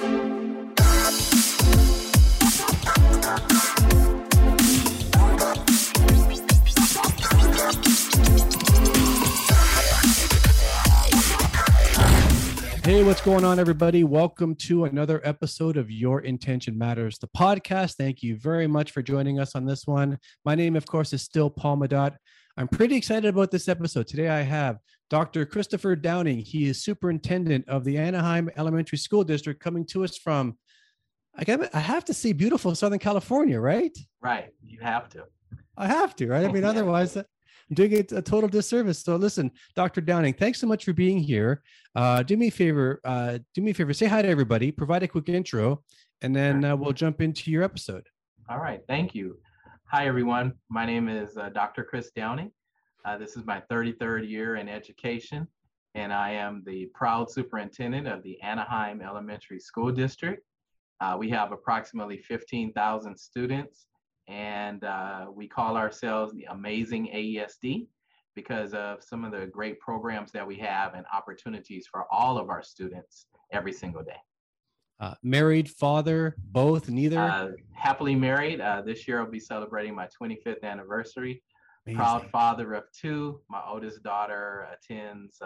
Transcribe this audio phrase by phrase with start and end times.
[0.00, 0.29] Thank you.
[12.90, 14.02] Hey, what's going on, everybody?
[14.02, 17.94] Welcome to another episode of Your Intention Matters, the podcast.
[17.94, 20.18] Thank you very much for joining us on this one.
[20.44, 22.16] My name, of course, is still Paul Madot.
[22.56, 24.08] I'm pretty excited about this episode.
[24.08, 25.46] Today, I have Dr.
[25.46, 26.40] Christopher Downing.
[26.40, 30.58] He is superintendent of the Anaheim Elementary School District, coming to us from,
[31.36, 31.44] I,
[31.78, 33.96] have to say, beautiful Southern California, right?
[34.20, 34.48] Right.
[34.66, 35.26] You have to.
[35.76, 36.44] I have to, right?
[36.44, 37.16] I mean, otherwise,
[37.72, 38.98] Doing it a total disservice.
[38.98, 40.00] So listen, Dr.
[40.00, 41.62] Downing, thanks so much for being here.
[41.94, 45.04] Uh, do me a favor, uh, do me a favor, say hi to everybody, provide
[45.04, 45.82] a quick intro,
[46.20, 48.08] and then uh, we'll jump into your episode.
[48.48, 49.38] All right, thank you.
[49.86, 50.54] Hi, everyone.
[50.68, 51.84] My name is uh, Dr.
[51.84, 52.50] Chris Downing.
[53.04, 55.46] Uh, this is my 33rd year in education,
[55.94, 60.44] and I am the proud superintendent of the Anaheim Elementary School District.
[61.00, 63.86] Uh, we have approximately 15,000 students
[64.30, 67.88] and uh, we call ourselves the Amazing AESD
[68.36, 72.48] because of some of the great programs that we have and opportunities for all of
[72.48, 74.16] our students every single day.
[75.00, 77.18] Uh, married, father, both, neither?
[77.18, 78.60] Uh, happily married.
[78.60, 81.42] Uh, this year I'll be celebrating my 25th anniversary.
[81.86, 81.98] Amazing.
[81.98, 83.40] Proud father of two.
[83.48, 85.38] My oldest daughter attends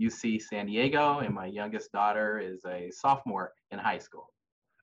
[0.00, 4.32] UC uh, San Diego, and my youngest daughter is a sophomore in high school.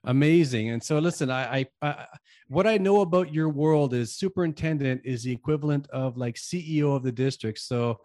[0.06, 0.70] Amazing.
[0.70, 2.06] And so, listen, I, I, I,
[2.48, 7.04] what I know about your world is superintendent is the equivalent of like CEO of
[7.04, 7.60] the district.
[7.60, 8.00] So,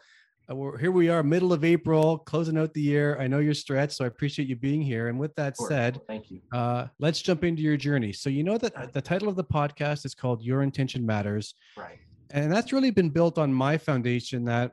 [0.51, 3.17] uh, we're, here we are, middle of April, closing out the year.
[3.19, 5.09] I know you're stretched, so I appreciate you being here.
[5.09, 6.41] And with that said, thank you.
[6.53, 8.12] Uh, let's jump into your journey.
[8.12, 11.55] So, you know that the title of the podcast is called Your Intention Matters.
[11.77, 12.01] Right.
[12.31, 14.73] And that's really been built on my foundation that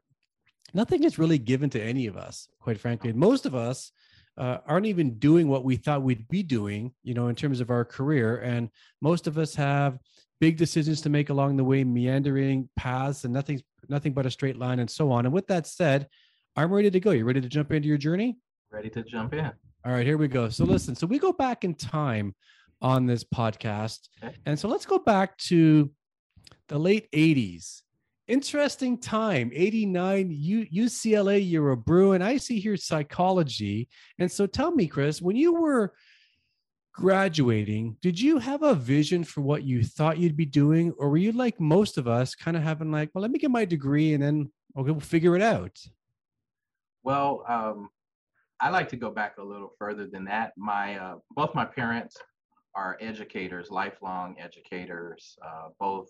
[0.73, 3.13] nothing is really given to any of us, quite frankly.
[3.13, 3.91] Most of us
[4.41, 7.69] uh, aren't even doing what we thought we'd be doing, you know, in terms of
[7.69, 8.37] our career.
[8.37, 9.99] And most of us have
[10.39, 14.57] big decisions to make along the way, meandering paths, and nothing, nothing but a straight
[14.57, 15.27] line, and so on.
[15.27, 16.07] And with that said,
[16.55, 17.11] I'm ready to go.
[17.11, 18.39] You ready to jump into your journey?
[18.71, 19.45] Ready to jump in.
[19.85, 20.49] All right, here we go.
[20.49, 22.33] So listen, so we go back in time
[22.81, 24.35] on this podcast, okay.
[24.47, 25.91] and so let's go back to
[26.67, 27.83] the late '80s
[28.31, 32.21] interesting time 89 U, ucla you're a bruin.
[32.21, 33.89] I see here psychology.
[34.19, 35.93] And so tell me chris when you were
[36.93, 40.93] graduating did you have a vision for what you thought you'd be doing?
[40.97, 43.51] Or were you like most of us kind of having like well let me get
[43.51, 45.77] my degree and then okay, we'll figure it out
[47.03, 47.89] well um,
[48.61, 50.53] i like to go back a little further than that.
[50.57, 52.15] My uh, both my parents
[52.75, 56.09] are educators lifelong educators uh, both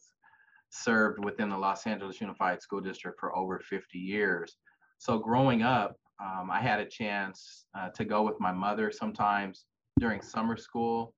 [0.72, 4.58] served within the Los Angeles Unified School District for over 50 years.
[4.98, 9.66] So growing up, um, I had a chance uh, to go with my mother sometimes
[10.00, 11.14] during summer school,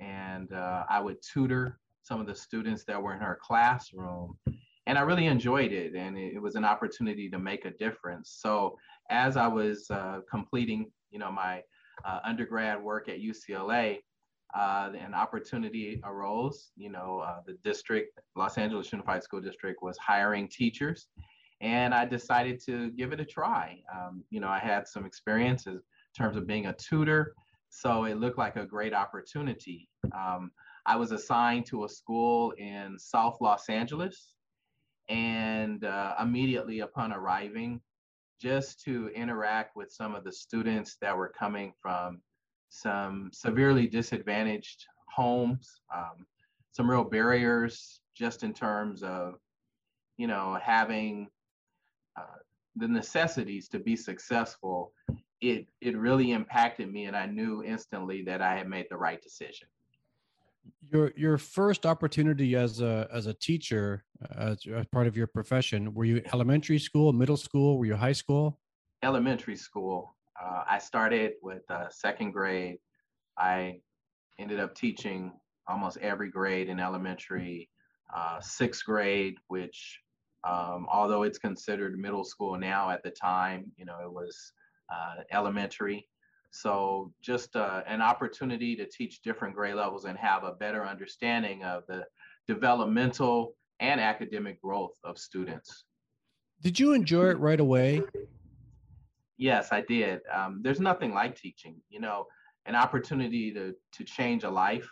[0.00, 4.36] and uh, I would tutor some of the students that were in her classroom.
[4.86, 8.38] And I really enjoyed it, and it, was an opportunity to make a difference.
[8.40, 8.78] So
[9.10, 11.62] as I was uh, completing, you know, my
[12.06, 13.98] uh, undergrad work at UCLA,
[14.54, 16.70] uh, an opportunity arose.
[16.76, 21.08] You know, uh, the district, Los Angeles Unified School District, was hiring teachers,
[21.60, 23.80] and I decided to give it a try.
[23.94, 27.34] Um, you know, I had some experiences in terms of being a tutor,
[27.68, 29.88] so it looked like a great opportunity.
[30.14, 30.50] Um,
[30.86, 34.34] I was assigned to a school in South Los Angeles,
[35.08, 37.80] and uh, immediately upon arriving,
[38.40, 42.20] just to interact with some of the students that were coming from
[42.68, 46.26] some severely disadvantaged homes, um,
[46.72, 49.34] some real barriers just in terms of,
[50.16, 51.28] you know, having
[52.16, 52.38] uh,
[52.76, 54.92] the necessities to be successful.
[55.40, 59.22] It it really impacted me, and I knew instantly that I had made the right
[59.22, 59.68] decision.
[60.92, 65.28] Your your first opportunity as a as a teacher, uh, as, as part of your
[65.28, 68.58] profession, were you elementary school, middle school, were you high school?
[69.02, 70.16] Elementary school.
[70.42, 72.78] Uh, I started with uh, second grade.
[73.36, 73.80] I
[74.38, 75.32] ended up teaching
[75.66, 77.68] almost every grade in elementary,
[78.14, 80.00] uh, sixth grade, which
[80.44, 84.52] um, although it's considered middle school now, at the time, you know, it was
[84.92, 86.08] uh, elementary.
[86.50, 91.64] So just uh, an opportunity to teach different grade levels and have a better understanding
[91.64, 92.04] of the
[92.46, 95.84] developmental and academic growth of students.
[96.62, 98.02] Did you enjoy it right away?
[99.38, 100.20] Yes, I did.
[100.32, 102.26] Um, there's nothing like teaching, you know,
[102.66, 104.90] an opportunity to to change a life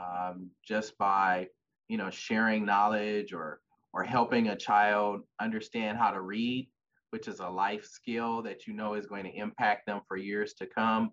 [0.00, 1.48] um, just by
[1.88, 3.60] you know sharing knowledge or
[3.92, 6.70] or helping a child understand how to read,
[7.10, 10.54] which is a life skill that you know is going to impact them for years
[10.54, 11.12] to come.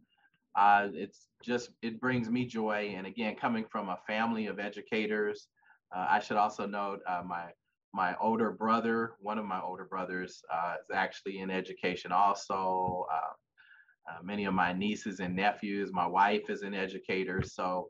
[0.55, 2.93] Uh, it's just, it brings me joy.
[2.97, 5.47] And again, coming from a family of educators,
[5.95, 7.51] uh, I should also note uh, my
[7.93, 13.05] my older brother, one of my older brothers, uh, is actually in education also.
[13.11, 13.33] Uh,
[14.09, 17.41] uh, many of my nieces and nephews, my wife is an educator.
[17.43, 17.89] So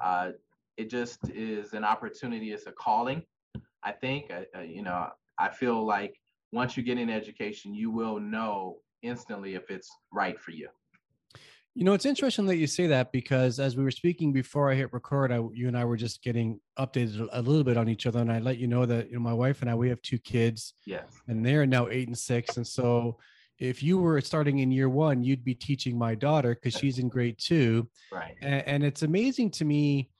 [0.00, 0.30] uh,
[0.76, 3.22] it just is an opportunity, it's a calling.
[3.82, 5.08] I think, uh, uh, you know,
[5.38, 6.14] I feel like
[6.52, 10.68] once you get in education, you will know instantly if it's right for you.
[11.74, 14.74] You know, it's interesting that you say that because as we were speaking before I
[14.74, 18.06] hit record, I, you and I were just getting updated a little bit on each
[18.06, 20.02] other, and I let you know that you know my wife and I we have
[20.02, 23.18] two kids, yes, and they're now eight and six, and so
[23.60, 27.08] if you were starting in year one, you'd be teaching my daughter because she's in
[27.08, 28.34] grade two, right?
[28.40, 30.10] And, and it's amazing to me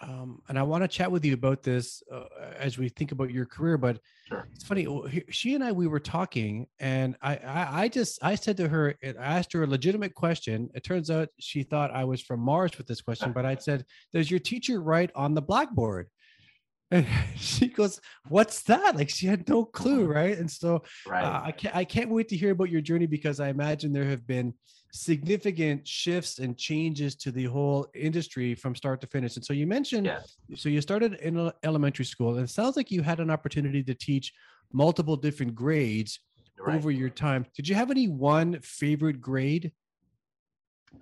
[0.00, 2.24] um, and I want to chat with you about this uh,
[2.56, 3.76] as we think about your career.
[3.78, 4.48] But sure.
[4.54, 4.86] it's funny.
[5.30, 8.94] She and I we were talking, and I, I, I just I said to her,
[9.04, 10.70] I asked her a legitimate question.
[10.74, 13.84] It turns out she thought I was from Mars with this question, but I said,
[14.12, 16.08] "Does your teacher write on the blackboard?"
[16.92, 17.06] And
[17.36, 20.12] she goes, "What's that?" Like she had no clue, Uh-huh.
[20.12, 20.36] right?
[20.36, 21.24] And so Right.
[21.24, 24.04] uh, I can't I can't wait to hear about your journey because I imagine there
[24.04, 24.52] have been
[24.92, 29.36] significant shifts and changes to the whole industry from start to finish.
[29.36, 30.12] And so you mentioned,
[30.54, 33.94] so you started in elementary school, and it sounds like you had an opportunity to
[33.94, 34.32] teach
[34.72, 36.20] multiple different grades
[36.64, 36.76] Right.
[36.76, 37.44] over your time.
[37.56, 39.72] Did you have any one favorite grade?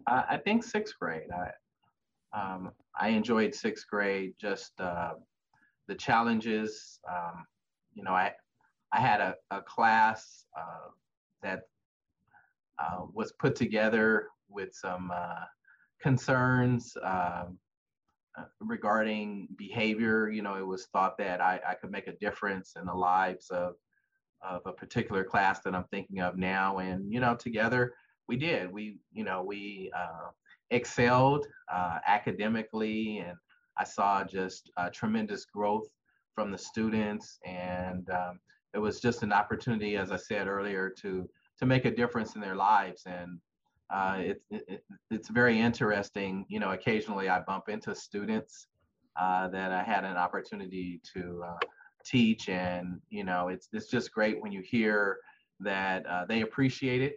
[0.07, 1.29] I, I think sixth grade.
[1.31, 1.51] I
[2.41, 4.33] um, I enjoyed sixth grade.
[4.41, 5.15] Just uh,
[5.87, 6.99] the challenges.
[7.07, 7.45] Um,
[7.93, 8.33] you know, I
[8.93, 10.89] I had a, a class uh,
[11.43, 11.65] that
[12.81, 15.44] uh, was put together with some uh,
[16.00, 17.59] concerns um,
[18.38, 20.31] uh, regarding behavior.
[20.31, 23.50] You know, it was thought that I, I could make a difference in the lives
[23.50, 23.75] of
[24.43, 27.94] of a particular class that I'm thinking of now, and you know, together
[28.29, 28.73] we did.
[28.73, 30.31] We you know we uh,
[30.71, 33.37] excelled uh, academically, and
[33.77, 35.88] I saw just uh, tremendous growth
[36.35, 38.41] from the students, and um,
[38.73, 41.29] it was just an opportunity, as I said earlier, to
[41.61, 43.03] to make a difference in their lives.
[43.07, 43.39] And
[43.91, 46.47] uh, it, it, it's very interesting.
[46.49, 48.67] You know, occasionally I bump into students
[49.21, 51.59] uh, that I had an opportunity to uh,
[52.05, 55.19] teach, and you know, it's it's just great when you hear
[55.61, 57.17] that uh, they appreciate it,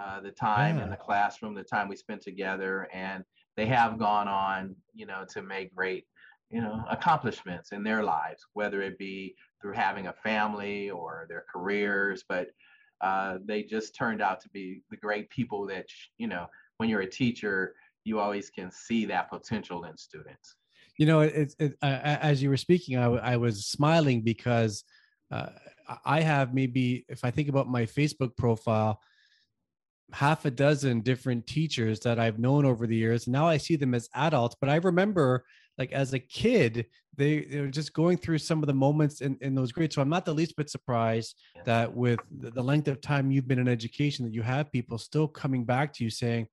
[0.00, 3.22] uh, the time in the classroom, the time we spent together, and
[3.56, 6.06] they have gone on, you know, to make great
[6.50, 11.44] you know accomplishments in their lives whether it be through having a family or their
[11.52, 12.46] careers but
[13.00, 15.86] uh, they just turned out to be the great people that
[16.18, 16.46] you know
[16.78, 20.56] when you're a teacher you always can see that potential in students
[20.98, 24.84] You know, it's it, uh, as you were speaking, I, w- I was smiling because
[25.30, 25.48] uh,
[26.04, 29.00] I have maybe, if I think about my Facebook profile,
[30.12, 33.26] half a dozen different teachers that I've known over the years.
[33.26, 35.44] Now I see them as adults, but I remember
[35.78, 36.86] like as a kid,
[37.16, 39.94] they, they were just going through some of the moments in, in those grades.
[39.94, 43.58] So I'm not the least bit surprised that with the length of time you've been
[43.58, 46.46] in education, that you have people still coming back to you saying,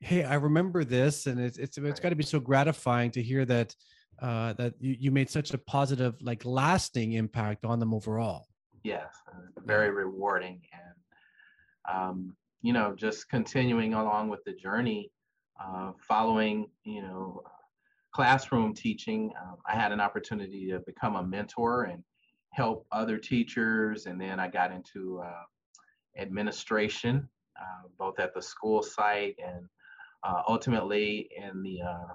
[0.00, 1.26] Hey, I remember this.
[1.26, 2.00] And it's, it's, it's Right.
[2.02, 3.74] got to be so gratifying to hear that,
[4.22, 8.46] uh, that you, you made such a positive, like lasting impact on them overall.
[8.84, 9.12] yes
[9.66, 15.10] very rewarding and um, you know just continuing along with the journey
[15.62, 17.42] uh, following you know
[18.12, 22.02] classroom teaching um, i had an opportunity to become a mentor and
[22.50, 25.42] help other teachers and then i got into uh,
[26.18, 27.28] administration
[27.60, 29.66] uh, both at the school site and
[30.24, 32.14] uh, ultimately in the uh,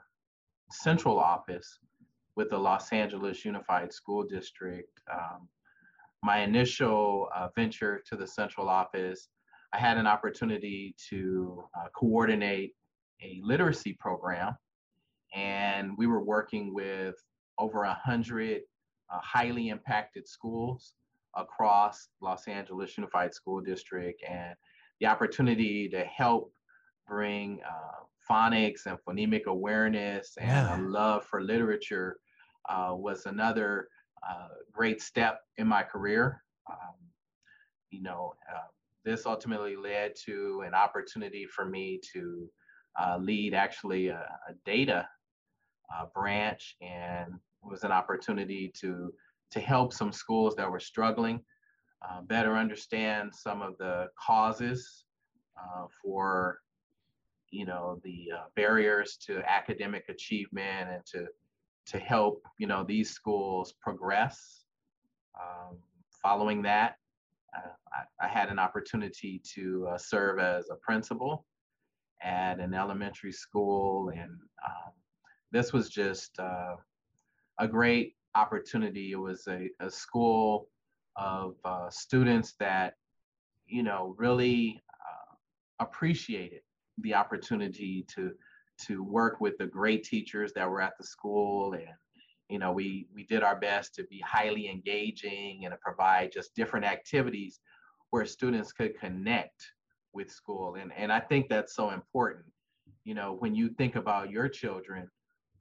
[0.71, 1.79] central office
[2.35, 4.99] with the los angeles unified school district.
[5.11, 5.47] Um,
[6.23, 9.27] my initial uh, venture to the central office,
[9.73, 12.73] I had an opportunity to uh, coordinate
[13.21, 14.55] a literacy program,
[15.33, 17.15] and we were working with
[17.59, 18.61] over a hundred
[19.11, 20.93] uh, highly impacted schools
[21.35, 24.55] across Los Angeles Unified School District, and
[24.99, 26.51] the opportunity to help
[27.07, 30.77] bring uh, phonics and phonemic awareness and Yeah.
[30.77, 32.17] a love for literature
[32.69, 33.89] uh, was another
[34.27, 36.41] uh, great step in my career.
[36.69, 36.95] Um,
[37.89, 38.67] you know, uh,
[39.03, 42.49] this ultimately led to an opportunity for me to
[42.99, 45.07] uh, lead actually a, a data
[45.93, 49.13] uh, branch, and was an opportunity to
[49.51, 51.39] to help some schools that were struggling
[52.03, 55.05] uh, better understand some of the causes
[55.57, 56.59] uh, for
[57.49, 61.27] you know the uh, barriers to academic achievement and to
[61.85, 64.65] to help you know these schools progress.
[65.39, 65.77] Um,
[66.21, 66.97] following that,
[67.55, 71.45] uh, I, I, had an opportunity to uh, serve as a principal
[72.21, 74.31] at an elementary school, and
[74.65, 74.93] um,
[75.53, 76.75] this was just uh,
[77.59, 79.11] a great opportunity.
[79.11, 80.67] It was a, a school
[81.15, 82.95] of uh, students that,
[83.67, 85.35] you know, really uh,
[85.79, 86.61] appreciated
[86.97, 88.31] the opportunity to
[88.87, 91.73] to work with the great teachers that were at the school.
[91.73, 91.87] And
[92.49, 96.55] you know we we did our best to be highly engaging and to provide just
[96.55, 97.59] different activities
[98.09, 99.63] where students could connect
[100.13, 100.75] with school.
[100.75, 102.45] And and i think that's so important.
[103.05, 105.07] You know when you think about your children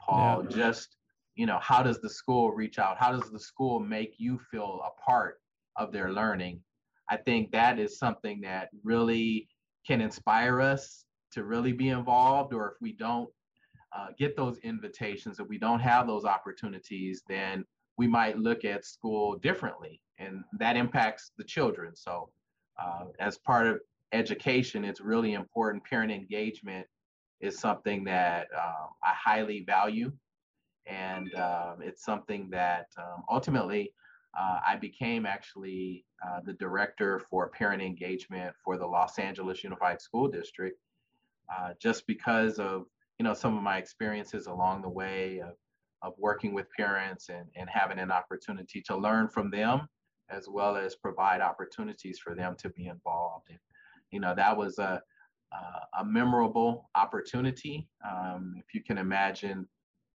[0.07, 0.57] paul yeah.
[0.57, 0.97] just
[1.35, 2.99] you know how does the school reach out?
[2.99, 5.41] How does the school make you feel a part
[5.77, 6.61] of their learning?
[7.09, 9.49] I think that is something that really
[9.87, 13.29] can inspire us to really be involved or if we don't
[13.97, 17.65] uh, get those invitations if we don't have those opportunities then
[17.99, 21.95] we might look at school differently and that impacts the children.
[21.95, 22.31] So
[22.81, 23.81] uh, as part of
[24.13, 26.87] education it's really important parent engagement
[27.43, 30.11] is something that um, i highly value
[30.87, 33.93] and um, it's something that um, ultimately
[34.39, 40.01] uh, I became actually uh, the director for parent engagement for the Los Angeles Unified
[40.01, 40.79] School District,
[41.55, 42.87] uh, just because of
[43.19, 45.55] you know some of my experiences along the way of,
[46.01, 49.87] of working with parents and, and having an opportunity to learn from them,
[50.31, 53.49] as well as provide opportunities for them to be involved.
[53.51, 53.59] And,
[54.11, 55.03] you know that was a
[55.99, 57.89] a memorable opportunity.
[58.09, 59.69] Um, if you can imagine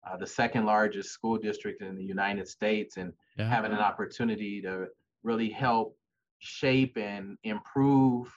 [0.07, 3.49] uh, the second largest school district in the United States, and yeah.
[3.49, 4.87] having an opportunity to
[5.23, 5.97] really help
[6.38, 8.33] shape and improve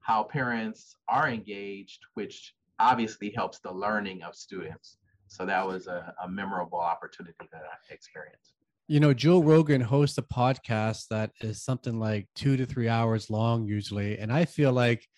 [0.00, 4.98] how parents are engaged, which obviously helps the learning of students.
[5.28, 8.52] So that was a, a memorable opportunity that I experienced.
[8.86, 13.30] You know, Joe Rogan hosts a podcast that is something like two to three hours
[13.30, 14.18] long, usually.
[14.18, 15.08] And I feel like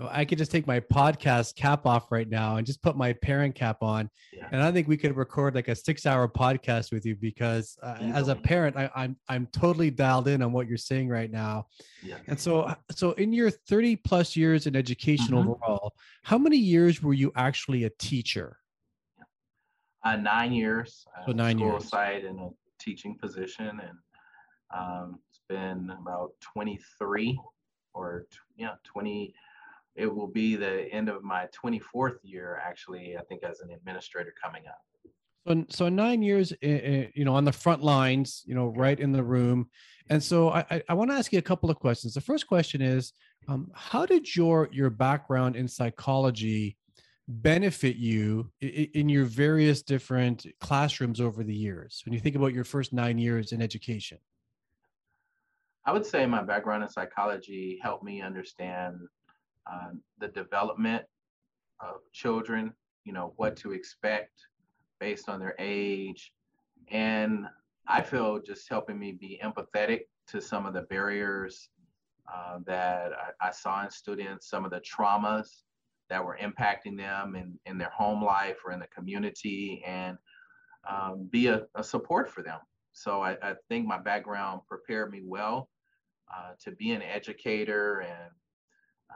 [0.00, 3.54] I could just take my podcast cap off right now and just put my parent
[3.54, 4.48] cap on, yeah.
[4.52, 8.28] and I think we could record like a six-hour podcast with you because uh, as
[8.28, 11.66] a parent, I, am I'm, I'm totally dialed in on what you're saying right now.
[12.02, 12.18] Yeah.
[12.28, 15.50] And so, so in your 30 plus years in education mm-hmm.
[15.50, 18.58] overall, how many years were you actually a teacher?
[20.04, 21.04] Uh, nine years.
[21.26, 21.88] So nine school years.
[21.88, 23.98] side in a teaching position, and
[24.76, 27.38] um, it's been about 23
[27.94, 28.26] or
[28.56, 29.34] yeah 20
[29.98, 34.32] it will be the end of my 24th year actually i think as an administrator
[34.42, 34.80] coming up.
[35.46, 38.98] So so nine years eh, eh, you know on the front lines you know right
[38.98, 39.68] in the room.
[40.10, 42.14] And so i i want to ask you a couple of questions.
[42.14, 43.12] The first question is
[43.48, 46.76] um, how did your your background in psychology
[47.28, 52.64] benefit you in your various different classrooms over the years when you think about your
[52.64, 54.18] first nine years in education?
[55.84, 59.00] I would say my background in psychology helped me understand
[59.72, 61.04] um, the development
[61.80, 62.72] of children,
[63.04, 64.32] you know, what to expect
[65.00, 66.32] based on their age.
[66.90, 67.46] And
[67.86, 71.70] I feel just helping me be empathetic to some of the barriers
[72.32, 75.62] uh, that I, I, saw in students, some of the traumas
[76.10, 80.18] that were impacting them in, in their home life or in the community, and
[80.88, 82.58] um, be a, a, support for them.
[82.92, 85.70] So I, I, think my background prepared me well
[86.34, 88.30] uh, to be an educator and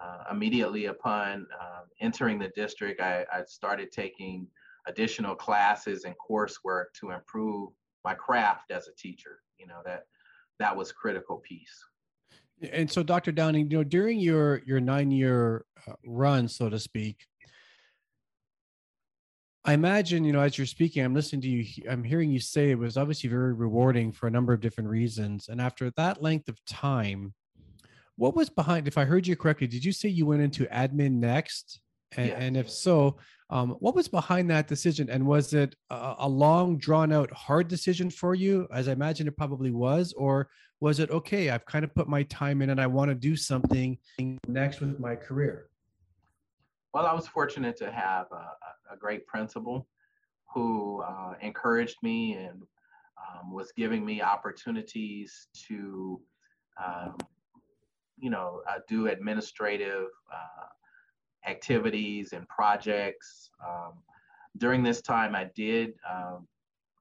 [0.01, 4.47] uh, immediately upon uh, entering the district, I, I, started taking
[4.87, 7.71] additional classes and coursework to improve
[8.05, 9.41] my craft as a teacher.
[9.59, 10.07] You know that
[10.59, 11.85] that was critical piece.
[12.73, 13.33] And so, Dr.
[13.33, 17.27] Downing, you know, during your your nine year uh, run, so to speak,
[19.65, 22.71] I imagine, you know, as you're speaking, I'm listening to you, I'm hearing you say
[22.71, 25.49] it was obviously very rewarding for a number of different reasons.
[25.49, 27.35] And after that length of time,
[28.17, 31.13] what was behind if i heard you correctly did you say you went into admin
[31.13, 31.81] next?
[32.15, 32.39] And, yes.
[32.41, 33.17] and if so
[33.49, 35.11] um, what was behind that decision?
[35.11, 39.27] And was it a, a, long drawn out hard decision for you as i imagine
[39.29, 40.49] it probably was or
[40.81, 43.37] was it okay i've kind of put my time in and i want to do
[43.37, 43.99] something
[44.49, 45.69] next with my career
[46.95, 49.87] well i was fortunate to have a, a great principal
[50.53, 52.63] who uh, encouraged me and
[53.23, 56.21] um, was giving me opportunities to
[56.83, 57.17] um,
[58.23, 63.51] you know, uh, do administrative uh, activities and projects.
[63.67, 63.95] Um,
[64.59, 66.47] during this time, I did um,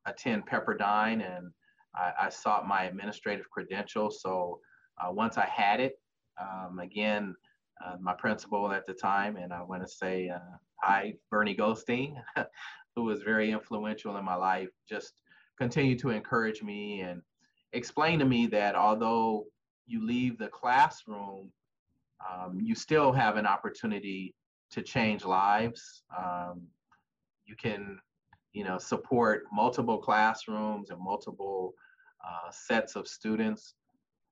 [0.06, 1.52] attend Pepperdine and
[1.96, 4.22] I, I, sought my administrative credentials.
[4.22, 4.60] So
[5.00, 6.00] uh, once I had it,
[6.42, 7.36] um, again,
[7.86, 10.40] uh, my principal at the time, and I want to say uh,
[10.82, 12.16] hi, Bernie Goldstein,
[12.96, 15.14] who was very influential in my life, just
[15.60, 17.22] continued to encourage me and
[17.74, 19.46] explain to me that although
[19.92, 21.52] you leave the classroom,
[22.30, 24.34] um, you still have an opportunity
[24.72, 26.04] to change lives.
[26.18, 26.62] Um,
[27.46, 28.00] you can,
[28.54, 31.74] you know, support multiple classrooms and multiple
[32.26, 33.76] uh, sets of students.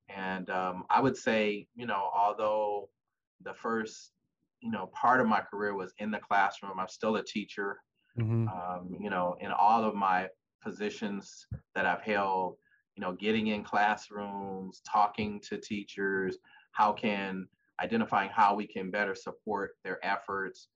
[0.07, 2.89] And um, I would say, you know, although
[3.43, 4.11] the first,
[4.61, 7.77] you know, part of my career was in the classroom, I'm still a teacher.
[8.17, 8.47] Mm-hmm.
[8.47, 10.27] Um, you know, in all of my
[10.63, 12.55] positions that I've held,
[12.99, 16.37] you know, getting in classrooms, talking to teachers,
[16.73, 17.47] how can
[17.81, 20.67] identifying how we can better support their efforts.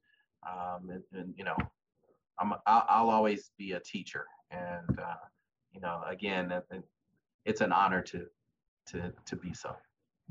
[0.49, 1.57] Um, and, and, you know,
[2.39, 4.25] I'm, I'll, I'll, always be a teacher.
[4.51, 5.15] And, uh,
[5.73, 6.53] you know, again,
[7.43, 8.25] it's an honor to,
[8.87, 9.75] to, to be so.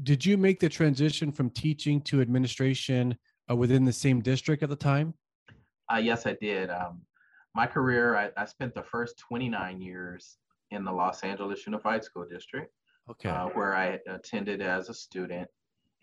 [0.03, 3.19] Did you make the transition from teaching to administration
[3.51, 5.13] uh, within the same district at the time?
[5.93, 6.71] Uh, yes, I did.
[6.71, 7.03] Um,
[7.55, 10.39] my career, I, I, spent the first 29 years
[10.73, 12.73] in the Los Angeles Unified School District,
[13.11, 13.29] okay.
[13.29, 15.49] Uh, where I attended as a student.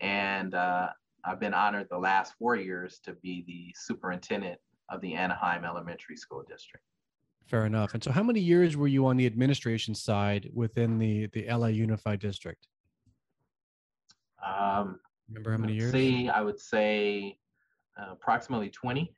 [0.00, 0.88] And uh,
[1.24, 4.58] I've been honored the last four years to be the superintendent
[4.88, 6.84] of the Anaheim Elementary School District.
[7.46, 7.94] Fair enough.
[7.94, 11.66] And so, how many years were you on the administration side within the the LA
[11.66, 12.66] Unified District?
[14.46, 15.92] Um, Remember how many years?
[15.92, 17.38] See, I would say
[18.00, 19.12] uh, approximately 20.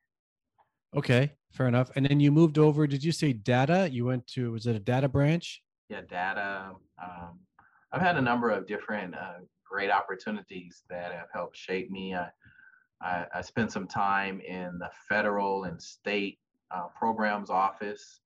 [0.95, 1.91] Okay, fair enough.
[1.97, 2.87] And then you moved over.
[2.87, 3.89] Did you say data?
[3.91, 5.63] You went to was it a data branch?
[5.89, 6.73] Yeah, data.
[7.03, 7.41] Um,
[7.93, 12.15] I've had a number of different uh, great opportunities that have helped shape me.
[12.15, 12.29] I,
[13.01, 16.39] I, I spent some time in the federal and state
[16.71, 18.21] uh, programs office.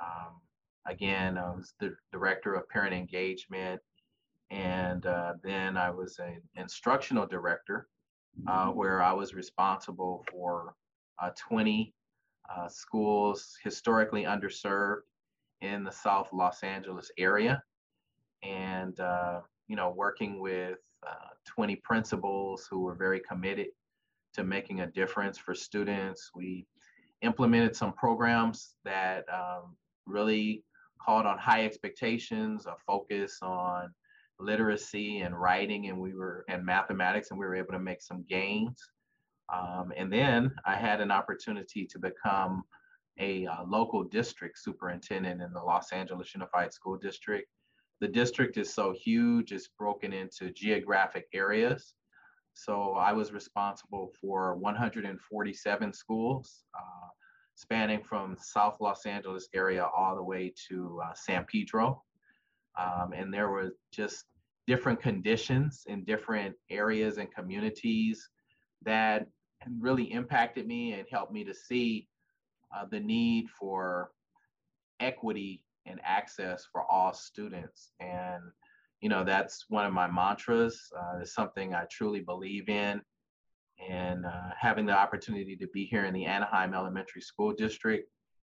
[0.00, 0.40] Um,
[0.86, 3.80] again, I was the director of parent engagement,
[4.50, 7.88] and uh, then I was an instructional director,
[8.46, 10.74] uh, where I was responsible for
[11.20, 11.94] uh, 20
[12.54, 15.02] uh, schools historically underserved
[15.60, 17.62] in the South Los Angeles area.
[18.42, 23.68] And, uh, you know, working with uh, 20 principals who were very committed
[24.34, 26.30] to making a difference for students.
[26.34, 26.66] We
[27.22, 30.64] implemented some programs that um, really
[31.00, 33.92] called on high expectations, a focus on
[34.40, 38.24] literacy and writing, and we were and mathematics, and we were able to make some
[38.28, 38.91] gains.
[39.52, 42.64] Um, and then I had an opportunity to become
[43.18, 47.46] a uh, local district superintendent in the Los Angeles Unified School District.
[48.00, 51.94] The district is so huge, it's broken into geographic areas.
[52.54, 57.08] So I was responsible for 147 schools, uh,
[57.54, 62.02] spanning from South Los Angeles area all the way to uh, San Pedro.
[62.78, 64.24] Um, and there were just
[64.66, 68.28] different conditions in different areas and communities
[68.84, 69.26] that
[69.80, 72.08] really impacted me and helped me to see
[72.74, 74.10] uh, the need for
[75.00, 77.92] equity and access for all students.
[78.00, 78.42] And,
[79.00, 80.90] you know, that's one of my mantras.
[80.96, 83.02] Uh, it's something I truly believe in.
[83.90, 88.08] And uh, having the opportunity to be here in the Anaheim Elementary School District,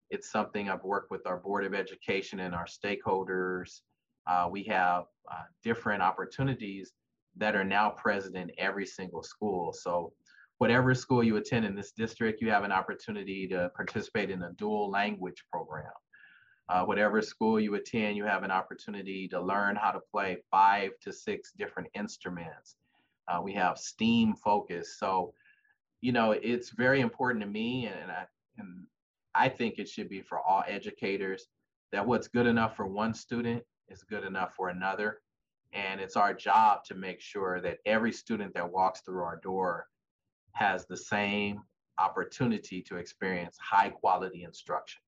[0.10, 3.80] it's something I've worked with our Board of Education and our stakeholders.
[4.28, 6.92] Uh, we have uh, different opportunities
[7.38, 9.72] that are now present in every single school.
[9.72, 10.12] So
[10.62, 14.54] whatever school you attend in this district, you have an opportunity to participate in a
[14.60, 15.90] dual language program.
[16.70, 20.92] Uh, whatever school you attend, you have an opportunity to learn how to play five
[21.02, 22.76] to six different instruments.
[23.28, 25.00] Uh, we have STEAM focus.
[25.00, 25.34] So,
[26.00, 28.26] you know, it's very important to me, and, and, I,
[28.60, 28.86] and
[29.34, 31.48] I think it should be for all educators
[31.92, 35.22] that what's good enough for one student is good enough for another.
[35.74, 39.88] And it's our job to make sure that every student that walks through our door
[40.54, 41.62] has the same
[42.00, 45.02] opportunity to experience high quality instruction,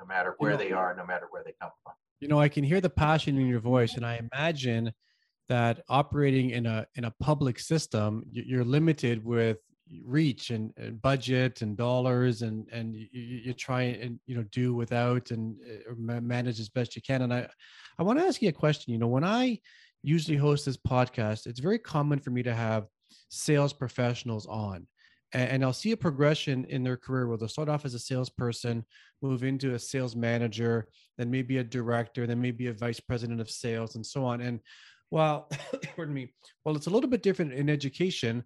[0.00, 1.94] no matter where you know, they are, no matter where they come from.
[2.20, 4.92] You know, I can hear the passion in your voice, and I imagine
[5.48, 9.58] that operating in a in a public system, you're limited with
[10.04, 14.74] reach and, and budget and dollars, and and you, you try and you know do
[14.74, 15.56] without and
[15.88, 17.22] uh, manage as best you can.
[17.22, 17.48] And I
[17.98, 18.92] I want to ask you a question.
[18.92, 19.60] You know, when I
[20.02, 22.86] usually host this podcast, it's very common for me to have
[23.28, 24.86] sales professionals on
[25.32, 28.84] and, I'll see a progression in their career where they'll start off as a salesperson,
[29.22, 33.50] move into a sales manager, then maybe a director, then maybe a vice president of
[33.50, 34.40] sales, and so on.
[34.40, 34.60] And
[35.10, 35.50] while,
[35.96, 38.44] pardon me, while it's a little bit different in education,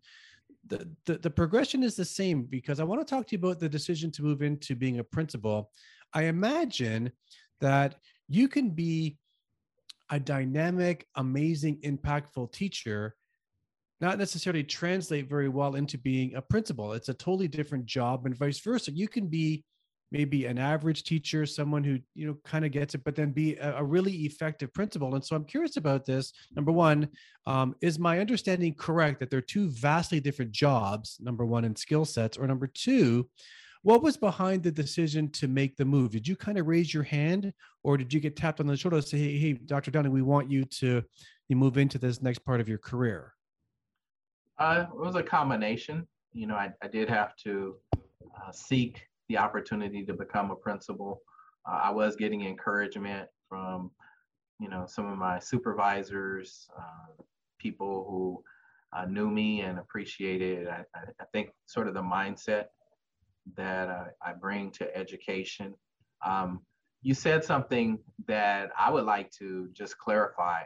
[0.66, 3.60] the, the, the progression is the same because I want to talk to you about
[3.60, 5.70] the decision to move into being a principal.
[6.12, 7.12] I imagine
[7.60, 7.96] that
[8.28, 9.18] you can be
[10.10, 13.14] a dynamic, amazing, impactful teacher
[14.00, 16.92] not necessarily translate very well into being a principal.
[16.92, 18.92] It's a totally different job, and vice versa.
[18.92, 19.64] You can be
[20.12, 23.56] maybe an average teacher, someone who you know kind of gets it, but then be
[23.56, 25.14] a, a, really effective principal.
[25.14, 26.32] And so I'm curious about this.
[26.56, 27.08] Number one,
[27.46, 31.18] um, is my understanding correct that they're two vastly different jobs?
[31.20, 33.28] Number one, in skill sets, or number two,
[33.82, 36.10] what was behind the decision to make the move?
[36.10, 39.00] Did you kind of raise your hand, or did you get tapped on the shoulder
[39.00, 39.90] say, "Hey, hey Dr.
[39.90, 41.02] Downing, we want you to
[41.50, 43.34] move into this next part of your career"?
[44.60, 46.06] Uh, it was a combination.
[46.34, 51.22] You know, I, I did have to uh, seek the opportunity to become a principal.
[51.66, 53.90] Uh, I was getting encouragement from,
[54.60, 57.22] you know, some of my supervisors, uh,
[57.58, 58.44] people who
[58.96, 60.68] uh, knew me and appreciated.
[60.68, 62.66] I, I, think sort of the mindset
[63.56, 65.74] that I bring to education.
[66.24, 66.60] Um,
[67.02, 70.62] you said something that I would like to just clarify.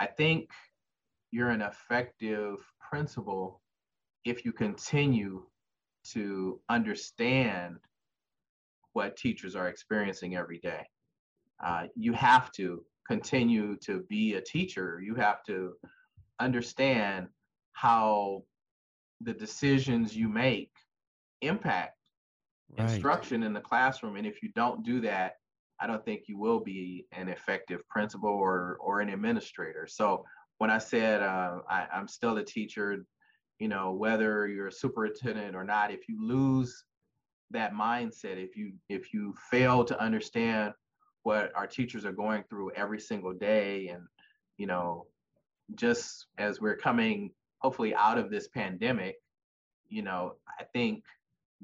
[0.00, 0.48] I think
[1.32, 3.60] you're an effective principal
[4.24, 5.42] if you continue
[6.12, 7.76] to understand
[8.92, 10.86] what teachers are experiencing every day.
[11.64, 15.00] Uh, you have to continue to be a teacher.
[15.02, 15.72] You have to
[16.38, 17.28] understand
[17.72, 18.42] how
[19.22, 20.70] the decisions you make
[21.40, 21.96] impact
[22.78, 22.90] right.
[22.90, 24.16] instruction in the classroom.
[24.16, 25.36] And if you don't do that,
[25.80, 29.86] I don't think you will be an effective principal or or an administrator.
[29.88, 30.24] So
[30.62, 33.04] when I said uh, I, I'm still a teacher,
[33.58, 36.84] you know, whether you're a superintendent or not, if you lose
[37.50, 40.72] that mindset, if you if you fail to understand
[41.24, 44.04] what our teachers are going through every single day, and
[44.56, 45.06] you know,
[45.74, 49.16] just as we're coming hopefully out of this pandemic,
[49.88, 51.02] you know, I think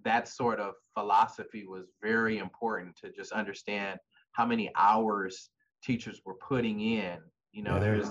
[0.03, 4.01] that sort of philosophy was very important to just understand
[4.33, 5.51] how many hours
[5.85, 7.19] teachers were putting in.
[7.53, 7.81] You know, yeah.
[7.81, 8.09] there's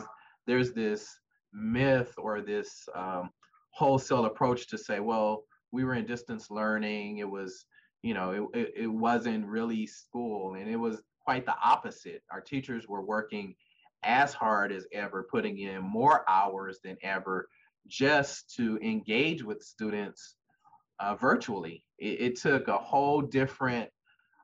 [0.48, 1.20] there's this
[1.54, 3.30] myth or this um,
[3.72, 7.20] wholesale approach to say, well, we were in distance learning.
[7.20, 7.66] It was,
[8.02, 10.56] you know, it, it, wasn't really school.
[10.56, 12.24] And it was quite the opposite.
[12.32, 13.56] Our teachers were working
[14.04, 17.50] as hard as ever, putting in more hours than ever
[17.88, 20.36] just to engage with students
[21.00, 21.84] uh, virtually.
[22.00, 23.90] It, it, took a whole different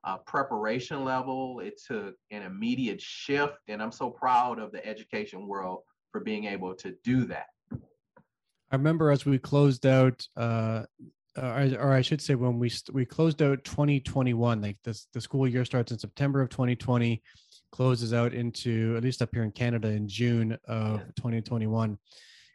[0.03, 1.59] uh, preparation level.
[1.59, 3.57] It took an immediate shift.
[3.67, 7.47] And I'm so proud of the education world for being able to do that.
[8.71, 10.83] I remember as we closed out, uh,
[11.35, 15.47] uh, or I should say, when we we closed out 2021, like this, the school
[15.47, 17.21] year starts in September of 2020,
[17.71, 21.05] closes out into at least up here in Canada in June of yeah.
[21.17, 21.97] 2021.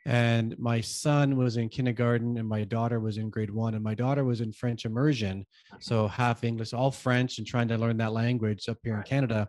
[0.06, 3.94] And my son was in kindergarten, and my daughter was in grade one, and my
[3.94, 5.44] daughter was in French immersion,
[5.80, 9.48] so half English, all French, and trying to learn that language up here in Canada.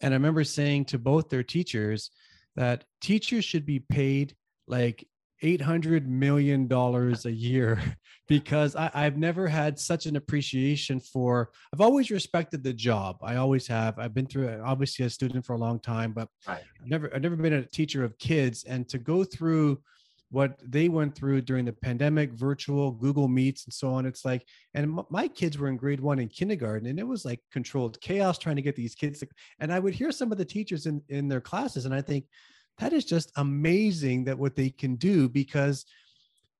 [0.00, 2.10] And I remember saying to both their teachers
[2.56, 4.34] that teachers should be paid
[4.66, 5.06] like
[5.42, 7.80] 800 million dollars a year
[8.28, 13.18] because I, have never had such an appreciation for i've always respected the job.
[13.22, 13.98] I always have.
[13.98, 16.62] I've been through obviously a student for a long time but right.
[16.80, 18.64] i've never i've never been a teacher of kids.
[18.64, 19.82] And to go through
[20.30, 24.06] what they went through during the pandemic virtual google meets and so on.
[24.06, 27.40] It's like and my kids were in grade one in kindergarten and it was like
[27.52, 29.28] controlled chaos trying to get these kids to,
[29.60, 32.24] and i would hear some of the teachers in in their classes and i think
[32.78, 35.84] that is just amazing that what they can do because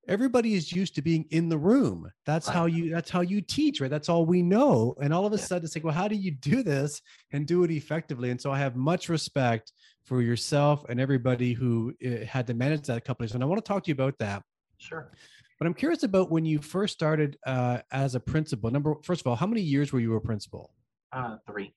[0.08, 2.10] everybody is used to being in the room.
[2.26, 3.90] That's how you that's how you teach right?
[3.90, 4.94] That's all we know.
[5.00, 7.00] And all of a sudden it's like well how do you do this
[7.32, 8.30] and do it effectively?
[8.30, 9.72] And so i have much respect
[10.04, 13.62] for yourself and everybody who eh, had to manage that company so and i want
[13.62, 14.42] to talk to you about that
[14.78, 15.12] sure
[15.58, 19.26] but i'm curious about when you first started uh, as a principal number first of
[19.26, 20.72] all how many years were you a principal
[21.12, 21.72] uh, three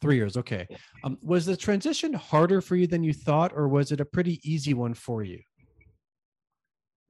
[0.00, 0.66] Three years, okay.
[1.02, 4.40] Um, was the transition harder for you than you thought, or was it a pretty
[4.44, 5.40] easy one for you?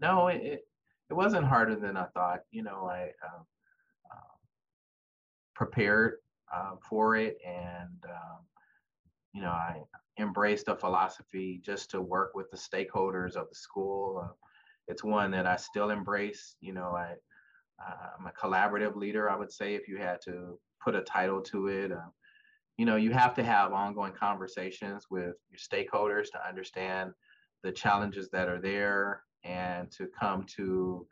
[0.01, 0.65] No, it
[1.11, 2.41] it wasn't harder than I thought.
[2.51, 3.45] You know, I um,
[4.11, 4.35] uh,
[5.55, 6.15] prepared
[6.55, 8.39] uh, for it, and um,
[9.35, 9.83] you know, I
[10.19, 14.23] embraced a philosophy just to work with the stakeholders of the school.
[14.25, 14.33] Uh,
[14.89, 16.57] it's one that I still embrace.
[16.61, 17.15] You know, I
[18.19, 19.31] I'm a collaborative leader.
[19.31, 21.93] I would say if you had to put a title to it.
[21.93, 22.11] Uh,
[22.79, 27.11] you know you have to have ongoing conversations with your stakeholders to understand
[27.63, 31.07] the challenges that are there and to come to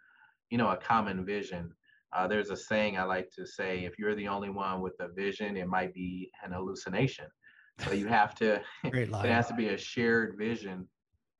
[0.48, 1.70] you know a common vision
[2.16, 5.08] uh, there's a saying i like to say if you're the only one with a
[5.08, 7.26] vision it might be an hallucination
[7.84, 10.86] so you have to it has to be a shared vision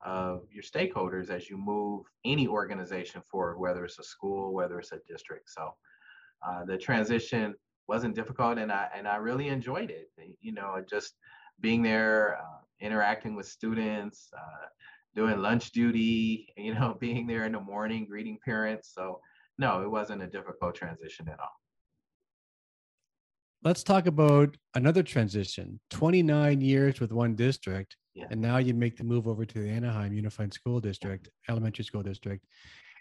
[0.05, 4.91] of your stakeholders as you move any organization forward whether it's a school whether it's
[4.91, 5.73] a district so
[6.47, 7.55] uh, the transition
[7.87, 10.09] wasn't difficult and I and I really enjoyed it.
[10.41, 11.15] You know, just
[11.59, 14.67] being there, uh, interacting with students, uh,
[15.15, 18.93] doing lunch duty, you know, being there in the morning, greeting parents.
[18.93, 19.21] So
[19.57, 21.59] no, it wasn't a difficult transition at all.
[23.67, 28.27] Let's talk about another transition 29 years with one district Yeah.
[28.31, 32.01] and now you make the move over to the anaheim unified school district elementary school
[32.01, 32.45] district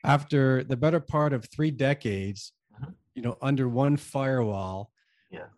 [0.03, 2.95] after the better part of three decades Mhm.
[3.15, 4.91] you know under one firewall
[5.31, 5.51] Yeah.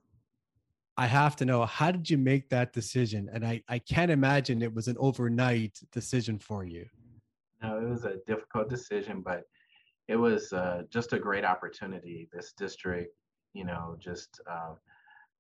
[0.99, 4.61] i have to know how did you make that decision and i i can't imagine
[4.61, 6.85] it was an overnight decision for you
[7.63, 9.41] No, it was a difficult decision, but
[10.07, 12.19] it was uh, just a great opportunity.
[12.33, 13.13] This district,
[13.59, 14.75] you know, just uh,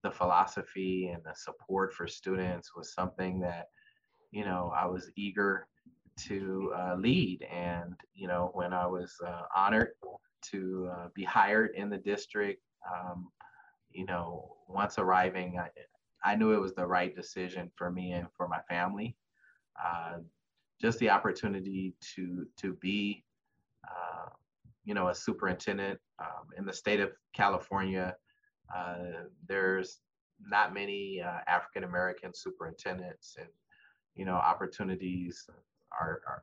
[0.03, 3.69] the philosophy and the support for students was something that,
[4.31, 5.67] you know, I was eager
[6.27, 7.43] to uh, lead.
[7.51, 9.91] And, you know, when I was uh, honored
[10.51, 13.29] to uh, be hired in the district, um,
[13.91, 15.69] you know, once arriving, I,
[16.25, 19.17] I knew it was the right decision for me and for my family.
[19.83, 20.19] Uh,
[20.81, 23.25] just the opportunity to to be,
[23.89, 24.29] uh,
[24.85, 28.15] you know, a superintendent um, in the state of California.
[28.75, 29.99] Uh, there's
[30.41, 33.49] not many uh, African American superintendents, and
[34.15, 35.49] you know, opportunities
[35.93, 36.43] are, are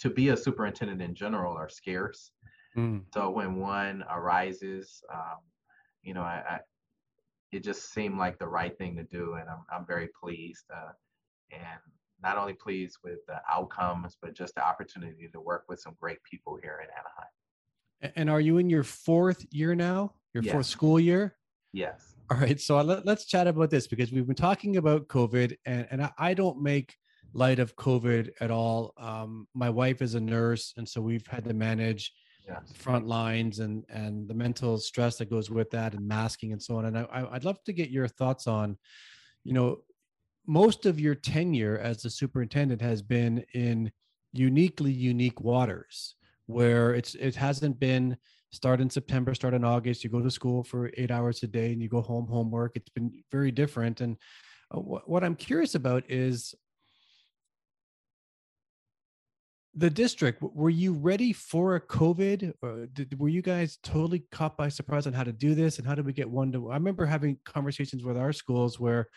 [0.00, 2.32] to be a superintendent in general are scarce.
[2.76, 3.02] Mm.
[3.14, 5.38] So when one arises, um,
[6.02, 6.58] you know, I, I,
[7.52, 10.92] it just seemed like the right thing to do, and I'm I'm very pleased, uh,
[11.52, 11.80] and
[12.22, 16.22] not only pleased with the outcomes, but just the opportunity to work with some great
[16.24, 17.32] people here in Anaheim.
[18.14, 21.36] And are you in your fourth year now your fourth school year
[21.76, 22.14] Yes.
[22.30, 25.86] All right, so let, us chat about this because we've been talking about COVID, and,
[25.90, 26.96] and I, don't make
[27.34, 28.94] light of COVID at all.
[28.96, 32.12] Um, my wife is a nurse, and so we've had to manage
[32.48, 32.72] Yes.
[32.74, 36.76] front lines and and the mental stress that goes with that, and masking and so
[36.76, 36.86] on.
[36.86, 38.78] And I- I'd love to get your thoughts on,
[39.44, 39.82] you know,
[40.46, 43.92] most of your tenure as the superintendent has been in
[44.32, 46.14] uniquely unique waters,
[46.46, 48.16] where it's it hasn't been
[48.50, 50.02] start in September, start in August.
[50.02, 52.76] You go to school for eight hours a day and you go home, homework.
[52.76, 54.00] It's been very different.
[54.00, 54.16] And
[54.70, 56.54] uh, wh- what I'm curious about is
[59.74, 60.42] the district.
[60.42, 62.54] Were you ready for a COVID?
[62.62, 65.86] Or did, were you guys totally caught by surprise on how to do this and
[65.86, 66.70] how did we get one to?
[66.70, 69.08] I remember having conversations with our schools where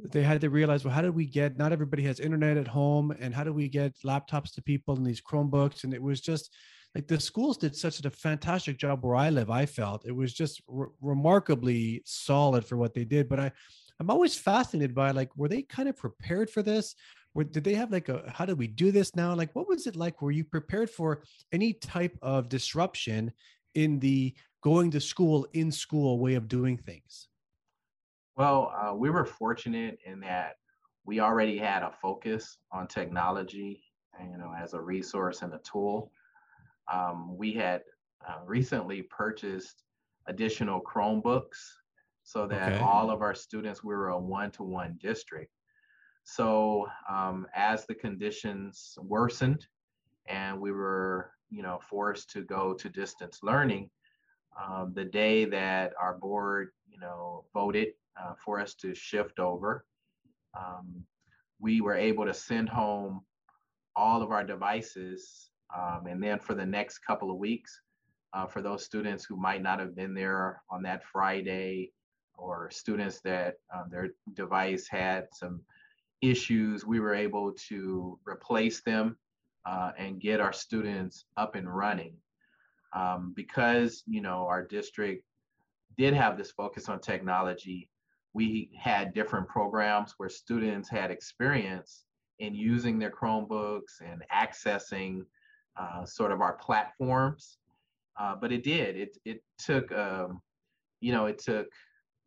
[0.00, 1.58] they had to realize, well, how do we get?
[1.58, 5.04] Not everybody has internet at home, and how do we get laptops to people and
[5.04, 5.84] these Chromebooks?
[5.84, 6.54] And it was just
[6.94, 9.50] like the schools did such a fantastic job where I live.
[9.50, 13.28] I felt it was just re- remarkably solid for what they did.
[13.28, 13.52] But I,
[14.00, 16.94] I'm always fascinated by like, were they kind of prepared for this?
[17.34, 19.34] Were, did they have like a how do we do this now?
[19.34, 20.22] Like, what was it like?
[20.22, 23.32] Were you prepared for any type of disruption
[23.74, 27.27] in the going to school in school way of doing things?
[28.38, 30.58] Well, uh, we were fortunate in that
[31.04, 33.82] we already had a focus on technology,
[34.20, 36.12] you know, as a resource and a tool.
[36.92, 37.82] Um, we had
[38.28, 39.82] uh, recently purchased
[40.28, 41.58] additional Chromebooks
[42.22, 42.78] so that Okay.
[42.80, 45.50] all of our students we were a one-to-one district.
[46.22, 49.66] So um, as the conditions worsened
[50.28, 53.90] and we were, you know, forced to go to distance learning,
[54.62, 59.84] um, the day that our board, you know, voted uh, for us to shift over,
[60.58, 61.04] um,
[61.60, 63.20] we were able to send home
[63.96, 65.50] all of our devices.
[65.76, 67.80] Um, and then for the next couple of weeks,
[68.32, 71.92] uh, for those students who might not have been there on that Friday,
[72.38, 75.60] or students that uh, their device had some
[76.22, 79.16] issues, we were able to replace them
[79.66, 82.14] uh, and get our students up and running.
[82.94, 85.24] Um, because you know our district
[85.98, 87.90] did have this focus on technology,
[88.34, 92.04] we had different programs where students had experience
[92.38, 95.22] in using their Chromebooks and accessing
[95.76, 97.58] uh, sort of our platforms.
[98.18, 98.96] Uh, but it did.
[98.96, 100.40] It it took um,
[101.00, 101.68] you know it took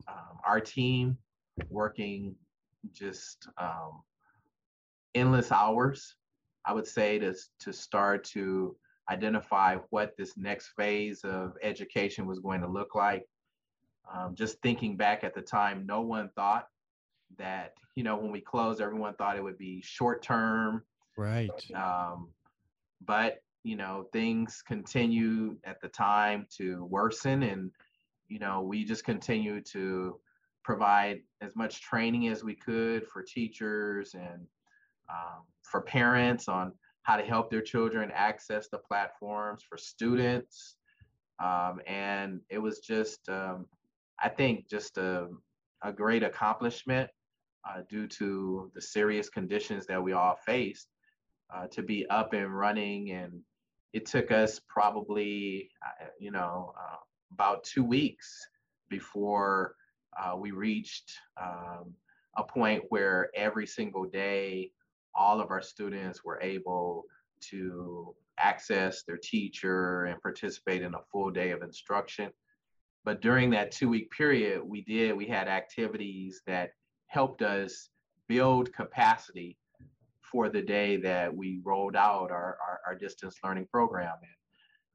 [0.08, 1.18] um, our team
[1.70, 2.36] working
[2.94, 4.02] just um,
[5.16, 6.16] endless hours.
[6.66, 8.76] I would say to to start to
[9.10, 13.26] identify what this next phase of education was going to look like.
[14.14, 16.68] Um, just thinking back at the time, no one thought
[17.38, 20.84] that you know when we closed, everyone thought it would be short term.
[21.18, 21.50] Right.
[21.76, 22.30] Um,
[23.06, 27.72] but you know things continue at the time to worsen, and
[28.28, 30.20] you know we just continue to
[30.64, 34.46] provide as much training as we could for teachers and
[35.10, 36.72] um, for parents on
[37.04, 40.76] how to help their children access the platforms for students.
[41.44, 43.66] Um, and it was just, um,
[44.22, 45.28] I think, just a,
[45.82, 47.10] a great accomplishment
[47.68, 50.88] uh, due to the serious conditions that we all faced
[51.54, 53.12] uh, to be up and running.
[53.12, 53.42] And
[53.94, 56.98] it took us probably, uh, you know, uh,
[57.34, 58.48] about two weeks
[58.90, 59.76] before
[60.20, 61.94] uh, we reached um,
[62.38, 64.72] a point where every single day,
[65.14, 67.04] all of our students were able
[67.42, 72.32] to access their teacher and participate in a full day of instruction.
[73.04, 76.72] But during that two week period, we did, we had activities that
[77.08, 77.90] helped us
[78.28, 79.58] build capacity
[80.22, 84.14] for the day that we rolled out our, our, our distance learning program.
[84.22, 84.32] And,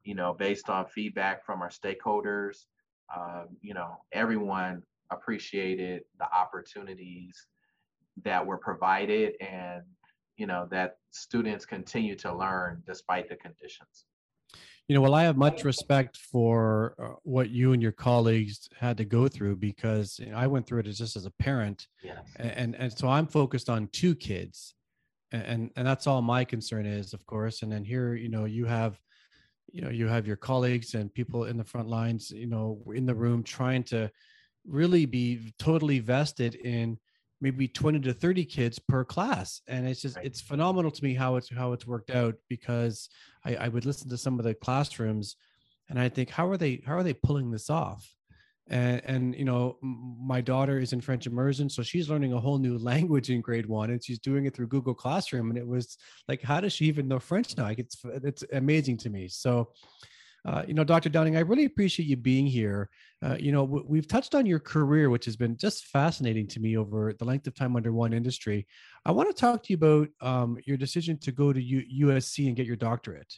[0.04, 2.66] you know, based on feedback from our stakeholders,
[3.14, 7.46] um, you know, everyone appreciated the opportunities
[8.24, 9.82] that were provided and
[10.36, 14.06] you know that students continue to learn despite the conditions
[14.88, 18.96] you know well i have much respect for uh, what you and your colleagues had
[18.96, 21.86] to go through because you know, i went through it as just as a parent
[22.02, 22.18] yes.
[22.36, 24.74] and and so i'm focused on two kids
[25.32, 28.64] and and that's all my concern is of course and then here you know you
[28.64, 28.98] have
[29.72, 33.06] you know you have your colleagues and people in the front lines you know in
[33.06, 34.10] the room trying to
[34.66, 36.98] really be totally vested in
[37.40, 39.60] maybe 20 to 30 kids per class.
[39.68, 40.24] And it's just right.
[40.24, 43.08] it's phenomenal to me how it's how it's worked out because
[43.44, 45.36] I, I would listen to some of the classrooms
[45.88, 48.12] and i think how are they how are they pulling this off?
[48.68, 52.58] And and you know my daughter is in french immersion so she's learning a whole
[52.58, 55.96] new language in grade one and she's doing it through google classroom and it was
[56.26, 57.64] like how does she even know french now?
[57.64, 59.28] Like it's it's amazing to me.
[59.28, 59.68] So
[60.46, 61.08] uh, you know, Dr.
[61.08, 62.88] Downing, I really appreciate you being here.
[63.20, 66.76] Uh, you know, we've touched on your career, which has been just fascinating to me
[66.76, 68.64] over the length of time under one industry.
[69.04, 72.46] I want to talk to you about um, your decision to go to U- USC
[72.46, 73.34] and get your doctorate.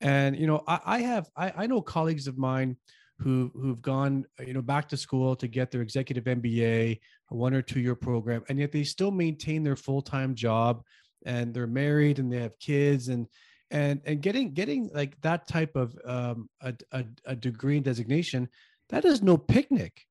[0.00, 2.76] And you know, I, I have I, I, know colleagues of mine
[3.18, 7.52] who who've gone you know back to school to get their executive MBA, a one
[7.52, 10.82] or two year program, and yet they still maintain their full time job,
[11.26, 13.26] and they're married and they have kids and
[13.70, 18.48] and and getting getting like that type of um, a, a, a degree and designation
[18.90, 20.04] that is no picnic.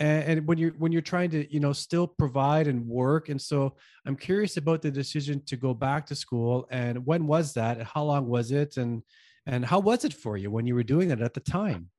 [0.00, 3.40] And, and, when you're when you're trying to you know still provide and work and
[3.40, 7.80] so i'm curious about the decision to go back to school and when was that
[7.80, 9.04] how long was it and
[9.46, 11.90] and how was it for you when you were doing it at the time?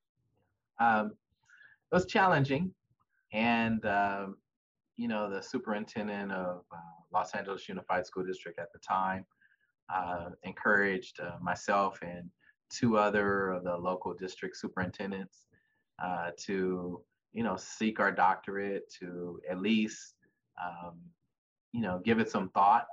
[0.80, 1.12] Um,
[1.92, 2.74] it was challenging
[3.32, 4.36] and um,
[4.98, 6.78] you know the superintendent of uh,
[7.14, 9.26] los angeles unified school district at the time
[9.94, 12.30] uh, encouraged uh, myself and
[12.70, 15.46] two other of the local district superintendents
[16.04, 17.02] uh, to,
[17.34, 20.16] you know, seek our doctorate, to at least,
[20.64, 21.00] um,
[21.72, 22.88] you know, give it some thought.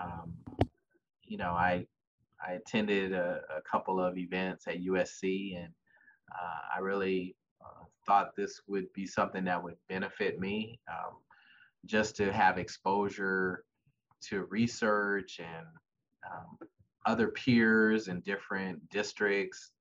[0.00, 0.32] Um,
[1.24, 1.86] you know, I
[2.46, 5.68] I attended a, a, couple of events at USC, and
[6.32, 11.16] uh, I really uh, thought this would be something that would benefit me, um,
[11.84, 13.64] just to have exposure
[14.28, 15.66] to research and
[16.30, 16.58] um,
[17.06, 19.72] other peers in different districts.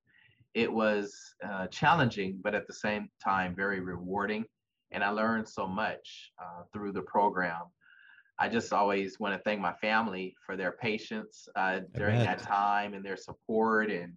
[0.53, 1.15] It was
[1.47, 4.45] uh, challenging, but at the same time, very rewarding.
[4.91, 7.63] And I learned so much uh, through the program.
[8.39, 12.93] I just always want to thank my family for their patience uh, during that time
[12.93, 14.13] and their support and,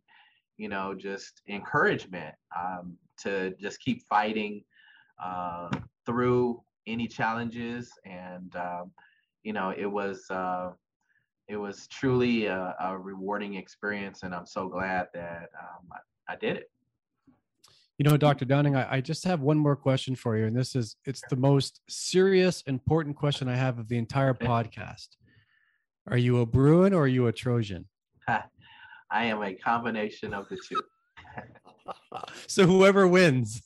[0.56, 4.62] you know, just encouragement um, to just keep fighting
[5.22, 5.68] uh,
[6.06, 7.90] through any challenges.
[8.06, 8.92] And, um,
[9.42, 10.70] you know, it was uh,
[11.48, 16.36] it was truly a, a, rewarding experience, and I'm so glad that um, I, I,
[16.36, 16.70] did it.
[17.98, 18.44] You know, Dr.
[18.44, 21.36] Downing, I, I, just have one more question for you, and this is it's the
[21.36, 25.08] most serious, important question I have of the entire podcast.
[26.08, 27.86] Are you a Bruin or are you a Trojan?
[28.28, 30.82] I am a combination of the two.
[32.46, 33.62] so whoever wins.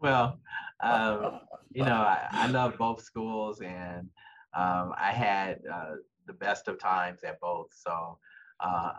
[0.00, 0.38] Well,
[0.82, 1.40] um,
[1.72, 4.08] you know, I, I, love both schools, and
[4.54, 7.68] um, I had uh, the best of times at both.
[7.74, 8.18] So
[8.60, 8.92] uh,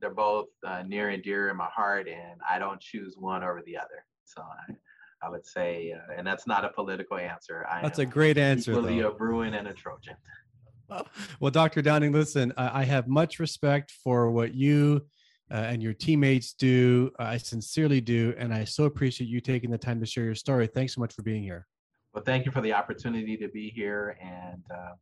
[0.00, 3.62] they're both uh, near and dear in my heart, and I don't choose one over
[3.64, 4.04] the other.
[4.24, 4.74] So I,
[5.26, 7.66] I would say, uh, and that's not a political answer.
[7.70, 8.72] I that's a great answer.
[8.72, 10.16] Equally a Bruin and a Trojan.
[11.38, 11.82] Well, Dr.
[11.82, 15.02] Downing, listen, I have much respect for what you
[15.50, 17.10] uh, and your teammates do.
[17.18, 20.66] I sincerely do, and I so appreciate you taking the time to share your story.
[20.66, 21.66] Thanks so much for being here.
[22.12, 24.94] Well, thank you for the opportunity to be here, and uh,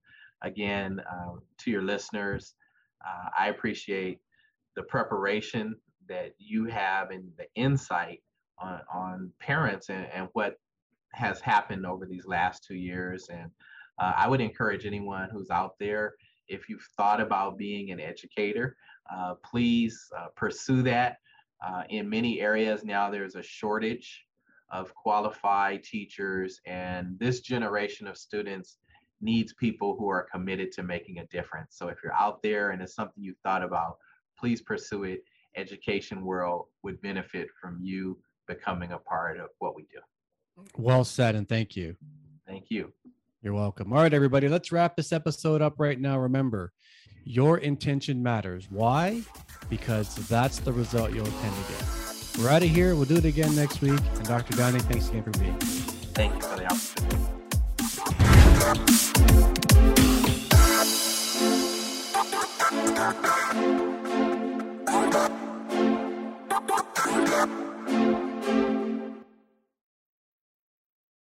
[0.42, 2.54] again, uh, to your listeners,
[3.06, 4.20] uh, I appreciate
[4.76, 5.74] the preparation
[6.06, 8.22] that you have and the insight
[8.58, 10.56] on, on parents and, and what
[11.14, 13.28] has happened over these last two years.
[13.30, 13.50] And
[13.98, 16.12] uh, I would encourage anyone who's out there,
[16.46, 18.76] if you've thought about being an educator,
[19.10, 21.16] uh, please uh, pursue that.
[21.88, 24.27] In many areas now, there's a shortage
[24.70, 28.78] of qualified teachers, and this generation of students
[29.20, 31.76] needs people who are committed to making a difference.
[31.76, 33.98] So if you're out there and it's something you've thought about,
[34.38, 35.24] please pursue it.
[35.56, 39.98] Education World would benefit from you becoming a part of what we do.
[40.76, 41.96] Well said, and thank you.
[42.46, 42.92] Thank you.
[43.42, 43.92] You're welcome.
[43.92, 46.18] All right, everybody, let's wrap this episode up right now.
[46.18, 46.72] Remember,
[47.24, 48.66] your intention matters.
[48.70, 49.22] Why?
[49.68, 52.07] Because that's the result you'll tend to get.
[52.38, 52.94] We're out of here.
[52.94, 53.98] We'll do it again next week.
[54.14, 54.56] And Dr.
[54.56, 55.58] Downey, thanks again for being.
[56.14, 57.28] Thank you for the opportunity.